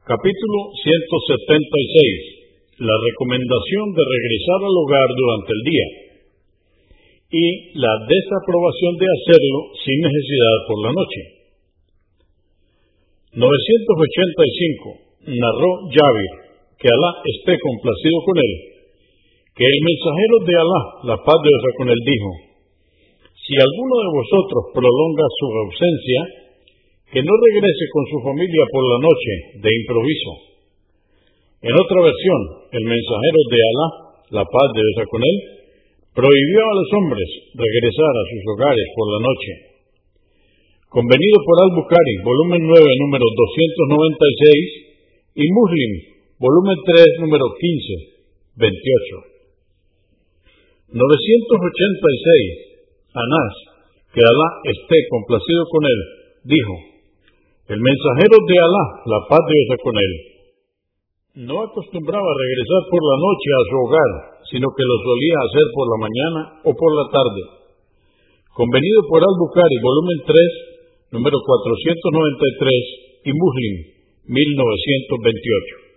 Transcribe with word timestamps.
Capítulo 0.00 0.72
176. 0.80 2.80
La 2.80 2.96
recomendación 2.96 3.92
de 3.92 4.00
regresar 4.00 4.60
al 4.64 4.76
hogar 4.80 5.08
durante 5.12 5.52
el 5.52 5.60
día 5.60 5.88
y 7.36 7.76
la 7.76 8.00
desaprobación 8.08 8.96
de 8.96 9.12
hacerlo 9.12 9.76
sin 9.76 10.00
necesidad 10.00 10.56
por 10.64 10.78
la 10.88 10.96
noche. 10.96 11.20
985. 13.44 15.36
Narró 15.36 15.92
Yahweh, 15.92 16.32
que 16.80 16.88
Alá 16.88 17.20
esté 17.36 17.60
complacido 17.60 18.24
con 18.24 18.40
él, 18.40 18.52
que 19.52 19.68
el 19.68 19.78
mensajero 19.84 20.36
de 20.48 20.54
Alá, 20.64 20.82
la 21.12 21.18
paz 21.20 21.38
de 21.44 21.52
Dios 21.52 21.76
con 21.76 21.92
él, 21.92 22.00
dijo, 22.08 22.56
si 23.36 23.52
alguno 23.52 23.94
de 24.00 24.16
vosotros 24.16 24.72
prolonga 24.72 25.28
su 25.28 25.44
ausencia, 25.60 26.39
que 27.10 27.22
no 27.26 27.34
regrese 27.34 27.84
con 27.90 28.04
su 28.06 28.18
familia 28.22 28.64
por 28.70 28.82
la 28.86 28.98
noche 29.02 29.32
de 29.58 29.70
improviso. 29.82 30.32
En 31.60 31.74
otra 31.74 31.98
versión, 32.06 32.40
el 32.70 32.84
mensajero 32.86 33.40
de 33.50 33.58
Alá, 33.58 33.88
la 34.30 34.44
paz 34.46 34.68
de 34.78 34.80
Dios 34.80 35.10
con 35.10 35.22
él, 35.26 35.36
prohibió 36.14 36.60
a 36.62 36.78
los 36.78 36.88
hombres 36.94 37.28
regresar 37.58 38.14
a 38.14 38.28
sus 38.30 38.42
hogares 38.54 38.86
por 38.94 39.06
la 39.10 39.20
noche. 39.26 39.52
Convenido 40.86 41.38
por 41.42 41.56
Al-Bukhari, 41.66 42.14
volumen 42.22 42.62
9, 42.66 42.78
número 42.78 43.26
296, 43.26 44.90
y 45.34 45.44
Muslim, 45.50 45.90
volumen 46.38 46.78
3, 46.82 47.26
número 47.26 47.46
15, 47.58 48.54
28. 48.54 49.30
986. 50.94 52.70
Anás, 53.14 53.54
que 54.14 54.22
Alá 54.22 54.48
esté 54.66 54.98
complacido 55.10 55.66
con 55.70 55.82
él, 55.86 56.00
dijo, 56.46 56.74
el 57.70 57.78
mensajero 57.78 58.36
de 58.50 58.56
Alá, 58.58 58.84
la 59.06 59.20
paz 59.30 59.42
de 59.46 59.54
Dios 59.54 59.78
con 59.78 59.94
él, 59.94 60.12
no 61.46 61.62
acostumbraba 61.62 62.26
regresar 62.26 62.82
por 62.90 62.98
la 62.98 63.16
noche 63.22 63.48
a 63.54 63.62
su 63.70 63.76
hogar, 63.86 64.10
sino 64.50 64.66
que 64.74 64.82
lo 64.82 64.96
solía 65.06 65.36
hacer 65.46 65.66
por 65.70 65.86
la 65.86 65.98
mañana 66.02 66.40
o 66.66 66.70
por 66.74 66.90
la 66.98 67.06
tarde. 67.14 67.42
Convenido 68.50 69.06
por 69.06 69.22
Al-Bukhari, 69.22 69.78
volumen 69.78 70.18
3, 70.26 71.14
número 71.14 71.38
493 71.38 73.30
y 73.30 73.30
Muslim, 73.38 73.74
1928. 74.26 75.89